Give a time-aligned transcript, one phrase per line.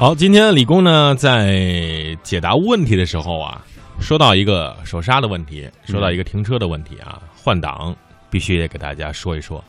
[0.00, 3.62] 好，今天李工呢在解答问题的时候啊，
[4.00, 7.94] 说到一个手刹的问题，说到一个停车的问题啊，换挡
[8.30, 9.62] 必须得给大家说一说。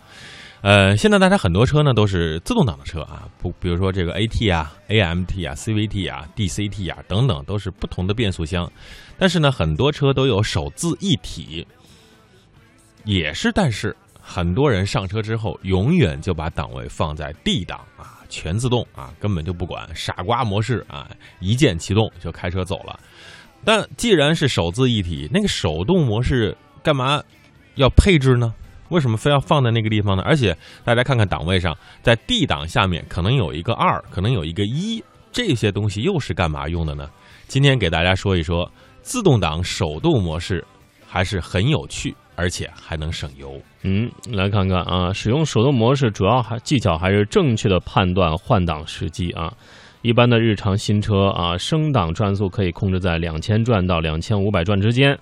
[0.62, 8.72] 呃，现在大家很多车呢都是自动挡的车啊，不，比如说这个 AT 啊、AMT 啊、CVT 啊、DCT 啊等等，都是不同的变速箱。
[9.18, 11.68] 但是呢，很多车都有手自一体，
[13.04, 21.08] 也是，但是很多人上车之后，永远就把档位放在 D 档啊，全自动啊，根本就不管傻瓜模式啊，
[21.40, 23.00] 一键启动就开车走了。
[23.64, 27.22] 但既然是手自一体，那个手动模式干嘛
[27.76, 28.52] 要配置呢？
[28.90, 30.24] 为什么非要放在那个地方呢？
[30.24, 37.10] 而且大家看看档位上，在 D 档下面可能有一个二，可能有一个一，这些东西又是干嘛用的呢？
[37.48, 38.70] 今天给大家说一说
[39.02, 40.66] 自动挡手动模式，
[41.08, 43.62] 还是很有趣，而且还能省油。
[43.84, 49.54] 嗯，来看看啊，使用手动模式主要还技巧还是正确的判断换挡时机啊。
[50.02, 55.16] 一般的日常新车啊，升档转速可以控制在两千转到两千五百转之间。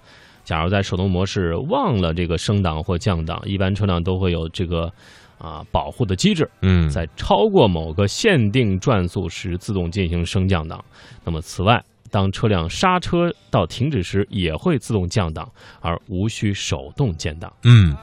[0.45, 4.89] 假如在手动模式忘了这个升档或降档，一般车辆都会有这个
[5.37, 6.49] 啊保护的机制。
[6.61, 10.81] 嗯，在超过某个限定转速时自动进行升降档。
[11.25, 15.49] 那么此外，当车辆刹车到停止时，也会自动降档，
[15.81, 17.51] 而无需手动建档。
[17.63, 17.95] 嗯，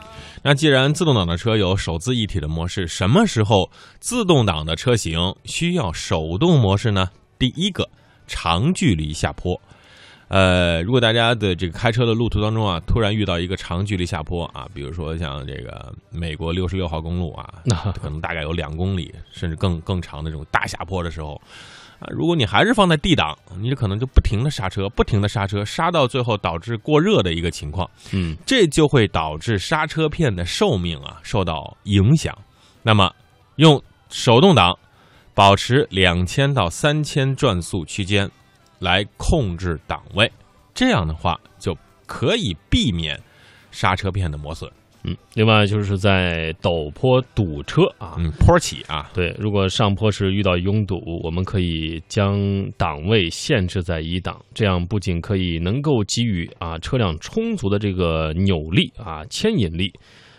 [0.43, 3.69] 那既然自动挡的车有手自一体的模式，什么时候
[3.99, 7.09] 自动挡的车型需要手动模式呢？
[7.37, 7.87] 第一个，
[8.25, 9.59] 长距离下坡。
[10.29, 17.63] 呃，如果大家的这个开车的路途当中啊，突然遇到一个长距离下坡啊，比如说像这个美国六十六号公路啊，
[18.01, 21.41] 可能大概有两公里甚至更更长的这种大下坡的时候
[21.99, 32.37] 啊，如果你还是放在 D 档，你可能就不停的刹车，不停的刹车，刹到最后导致过热的一个情况，嗯，这就会导致刹车片的寿命啊受到影响。
[32.83, 33.13] 那么
[33.55, 34.77] 用手动挡
[35.33, 38.29] 保持两千到三千转速区间。
[38.79, 40.31] 来控制档位，
[40.71, 43.19] 这样的话就可以避免
[43.71, 44.71] 刹车片的磨损。
[45.07, 52.39] 嗯，另外就是在陡坡堵车啊，嗯，坡起啊，对，如果上坡时遇到拥堵，我们可以将
[52.77, 59.91] 档位限制在一档，这样不仅可以能够给予啊车辆充足的这个扭力啊牵引力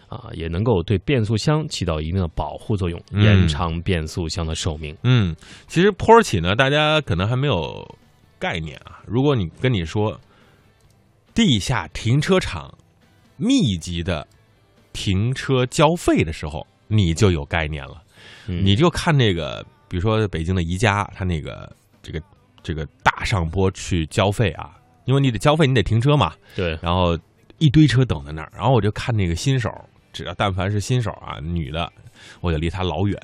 [0.09, 4.97] 啊，也能够对变速箱起到一定的保护作用，延长变速箱的寿命。
[5.03, 5.35] 嗯，
[5.67, 7.87] 其实坡起呢，大家可能还没有。
[8.41, 10.17] 概念啊，如果你跟你说
[11.35, 12.73] 地下停车场
[13.37, 14.25] 密集的
[14.99, 18.03] 停车交费的时候，你就有概念了。
[18.47, 21.73] 你就看那个，比如说北京的宜家，它那个
[22.03, 22.21] 这个
[22.65, 26.33] 这个大上坡去交费啊，因为你得交费，你得停车嘛。
[26.57, 26.77] 对。
[26.83, 27.17] 然后
[27.59, 29.71] 一堆车等在那儿，然后我就看那个新手，
[30.13, 31.89] 只要但凡是新手啊，女的，
[32.41, 33.17] 我就离她老远。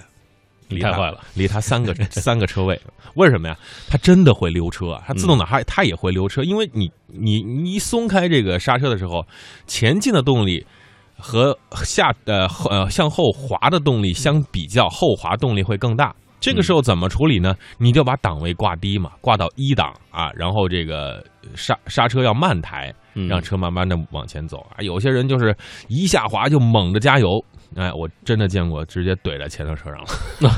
[0.69, 2.81] 离太坏了，离他三个 三个车位，
[3.17, 3.57] 为什么呀？
[3.87, 9.25] 他真的会溜车，他自动挡，他他也会溜车，因为你你你一松开这个刹车的时候，
[9.67, 10.67] 前进的动力
[11.19, 16.15] 和下呃呃向后滑的动力相比较，后滑动力会更大。
[16.41, 17.55] 这个时候怎么处理呢？
[17.79, 21.25] 你就把档位挂低嘛，挂到一档啊，然后这个
[21.55, 22.93] 刹刹车要慢抬，
[23.29, 24.83] 让车慢慢的往前走啊。
[24.83, 25.57] 有些人就是
[25.89, 27.43] 一下滑就猛着加油。
[27.77, 30.51] 哎，我真的见过，直接怼在前头车上了。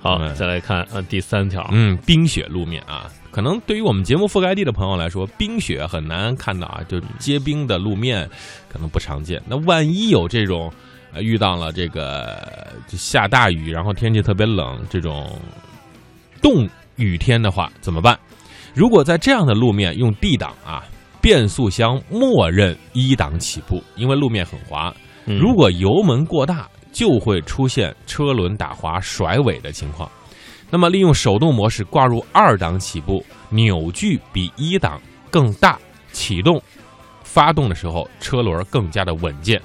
[0.00, 8.26] 好，再来看呃第三条，嗯，冰雪路面啊，可能对于我们节目覆盖地的朋友来说，冰雪很难看到啊，就结冰的路面
[8.66, 9.38] 可能不常见。
[9.46, 10.72] 那万一有这种
[11.12, 15.38] 呃遇到了这个下大雨，然后天气特别冷这种
[16.40, 16.66] 冻
[16.96, 18.18] 雨天的话，怎么办？
[18.72, 20.82] 如果在这样的路面用 D 档啊，
[21.20, 24.90] 变速箱默认一档起步，因为路面很滑。
[25.26, 30.10] 如果油门过大，就会出现车轮打滑、甩尾的情况。
[30.70, 35.00] 那么，利用手动模式挂入二档起步，扭矩比一档
[35.30, 35.78] 更大，
[36.12, 36.60] 启动、
[37.22, 39.60] 发动的时候车轮更加的稳健。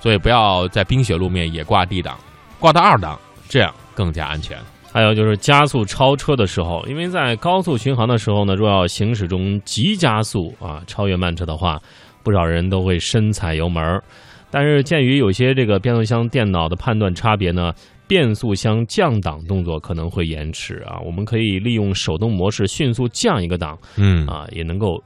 [0.00, 2.18] 所以，不要在冰雪路面也挂 D 档，
[2.58, 3.18] 挂到二档，
[3.48, 4.58] 这样更加安全。
[4.92, 11.78] 还有就是加速超车的时候，因为在高速巡航的时候呢，若要行驶中急加速啊，超越慢车的话，
[12.24, 14.02] 不少人都会深踩油门。
[14.50, 17.72] 但是鉴于有些这个变速箱电脑的判断差别呢，
[18.10, 20.98] 变速箱降档动作可能会延迟啊。
[20.98, 25.00] 我们可以利用手动模式迅速降一个档，嗯啊，也能够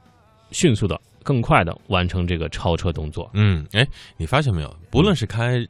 [0.49, 3.29] 迅速的、更快的完成这个超车动作。
[3.35, 3.87] 嗯，哎，
[4.17, 4.75] 你发现没有？
[4.89, 5.63] 不论是开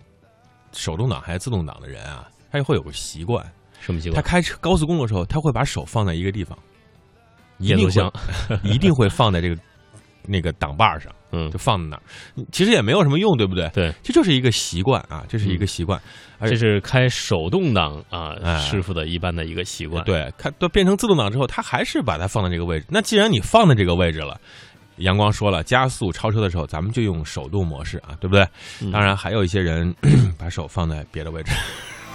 [0.72, 3.46] 手动挡还是自动挡的人啊，他会有个习惯，
[3.82, 4.16] 什么习惯？
[4.16, 6.58] 他开车高速公路的时候，他会把手放在一个地方，
[7.60, 8.10] 变速箱
[8.64, 9.58] 一定会放在这个
[10.28, 12.02] 那个挡把上，嗯就，放在那儿，
[12.52, 13.70] 其实也没有什么用，对不对？
[13.70, 16.00] 对，这就是一个习惯啊，这是一个习惯。
[16.38, 20.04] 而这是开手动挡啊哎师傅的一般的一个习惯。
[20.04, 22.86] 对，看都变成自动挡之后，他还是把它放在这个位置。
[22.90, 24.38] 那既然你放在这个位置了，
[24.98, 28.46] 阳光说了，加速超车的时候，咱们就用手动模式啊，对不对？
[28.82, 29.96] 嗯当然，还有一些人
[30.38, 31.52] 把手放在别的位置。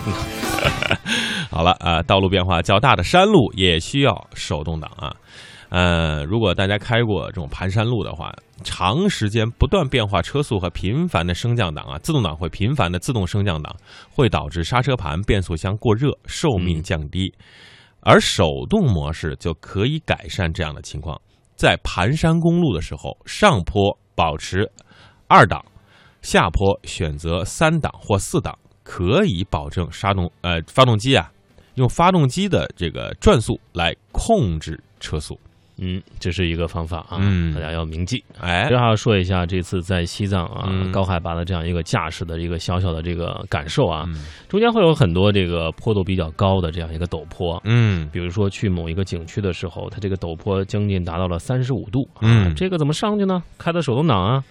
[1.50, 5.14] 好了啊、道路变化较大的山路也需要手动挡啊。
[5.70, 8.34] 呃，如果大家开过这种盘山路的话，
[8.64, 13.74] 长时间不断变化车速和频繁的升降档啊，自动挡会频繁的自动升降档，
[14.10, 17.32] 会导致刹车盘、变速箱过热，寿命降低。
[18.00, 21.20] 而手动模式就可以改善这样的情况。
[21.54, 24.68] 在盘山公路的时候，上坡保持
[25.28, 25.64] 二档，
[26.20, 31.30] 下坡选择三档或四档，可以保证刹动呃发动机啊，
[31.74, 35.38] 用发动机的这个转速来控制车速。
[35.80, 38.22] 嗯，这是一个方法啊，嗯大家要铭记。
[38.38, 47.60] 哎正好说一下这次在西藏啊、嗯高海拔的这样一个驾驶的一个小小的这个感受啊，嗯中间会有很多这个坡度比较高的这样一个陡坡。
[47.64, 53.42] 嗯比如说去某一个景区的时候，它这个陡坡将近达到了三十五度啊，嗯这个怎么上去呢？
[53.58, 54.44] 开的手动挡啊，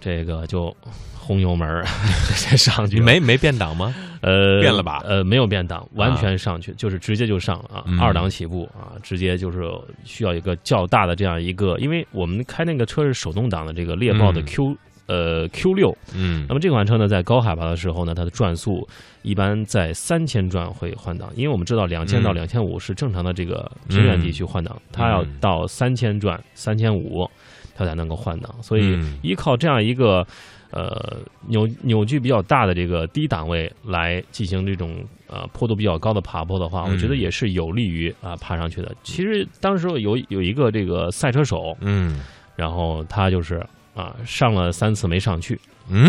[0.00, 0.74] 这个就
[1.18, 1.84] 轰油门
[2.56, 3.94] 上去，没没变档吗？
[4.22, 9.68] 呃变了吧呃，没有变档，完全上去，就是直接就上了啊，嗯二档起步啊，直接就是
[10.04, 14.44] 需要一个较大的这样一个，因为我们开那个车是手动挡的这个猎豹的嗯。
[14.46, 14.76] Q、
[15.06, 16.46] 呃 Q 六，嗯。
[16.48, 18.88] 那么这款车呢，在高海拔的时候呢，它的转速
[19.22, 22.34] 一般在三千转会换挡，因为我们知道两千到嗯。
[22.34, 27.28] 两千五是正常的这个平原地区换挡，它要到三千转、三千五，
[27.74, 29.18] 它才能够换挡，所以嗯。
[29.22, 30.24] 依靠这样一个
[30.72, 36.92] 呃扭扭矩比较大的这个低档位来进行这种呃坡度比较高的爬坡的话，嗯。
[36.92, 38.92] 我觉得也是有利于啊、爬上去的。
[39.02, 42.20] 其实当时有有一个这个赛车手，嗯。
[42.56, 43.64] 然后他就是
[43.94, 46.06] 啊上了三次没上去，嗯，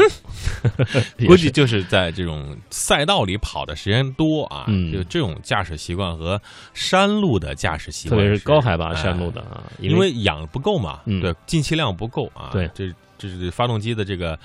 [1.28, 4.92] 估计就是在这种赛道里跑的时间多啊，嗯。
[4.92, 6.42] 就这种驾驶习惯和
[6.74, 11.22] 山路的驾驶习惯特惯，别是高海拔哎山路的啊，因为氧不够嘛，嗯。
[11.22, 12.70] 对，进气量不够啊，对。
[12.74, 14.38] 这这是发动机的这个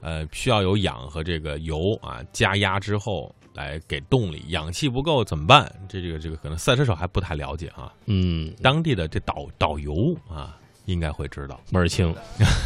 [0.00, 5.70] 呃需要有氧和这个油啊加压之后来给动力，氧气不够怎么办？
[5.88, 8.52] 这这个这个可能赛车手还不太了解啊，嗯。
[8.62, 10.56] 当地的这导导游啊
[10.86, 11.60] 应该会知道。
[11.70, 12.12] 门儿清，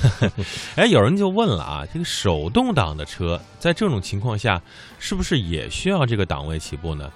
[0.76, 4.62] 哎，有人就问了啊，这个手动挡的车在这种情况下
[4.99, 7.11] 是不是也需要这个档位起步呢？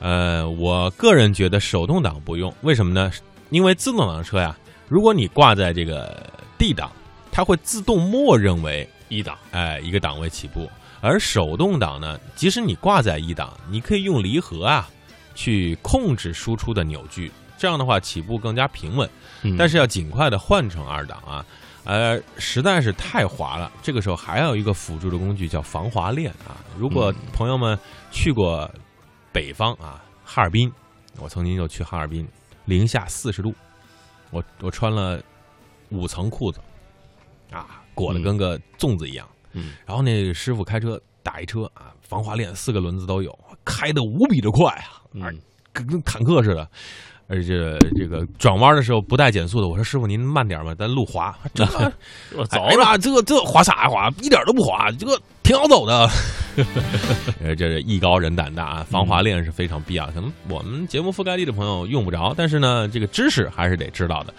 [0.00, 3.10] 呃，我个人觉得手动挡不用，为什么呢？
[3.50, 4.56] 因为自动挡的车呀，
[4.88, 6.92] 如果你挂在这个 D 档，
[7.32, 10.70] 它会自动默认为一档，哎一个档位起步，
[11.00, 14.88] 而手动挡呢，即使你挂在一档，你可以用离合啊
[15.34, 19.08] 去控制输出的扭矩，这样的话起步更加平稳。
[19.42, 21.44] 嗯但是要尽快的换成二档啊，
[21.84, 23.70] 呃，实在是太滑了。
[23.80, 26.58] 这个时候还有一个辅助的工具叫防滑链啊。
[26.76, 27.78] 如果嗯朋友们
[28.10, 28.68] 去过
[29.32, 30.72] 北方啊，哈尔滨，
[31.18, 32.26] 我曾经就去哈尔滨，
[32.64, 33.54] 零下四十度，
[34.32, 35.22] 我我穿了
[35.90, 36.60] 五层裤子，
[37.52, 39.28] 啊，裹得跟个粽子一样。
[39.52, 44.72] 嗯然后那个师傅开车打一车啊，防滑链四个轮子都有，开的无比的快
[45.20, 45.30] 啊，
[45.72, 46.68] 跟跟坦克似的。
[47.28, 51.36] 而且这个转弯的时候不带减速的，我说师傅您慢点吧，咱路滑。
[51.52, 51.64] 这
[52.34, 56.08] 我早哎呀妈，这个这滑啥呀滑，一点都不滑，这个挺好走的。
[57.44, 60.12] 呃，这是艺高人胆大啊，防滑链是非常必要的。
[60.12, 64.34] 可能我们节目覆盖地的朋友用不着，但是呢，这个知识还是得知道的。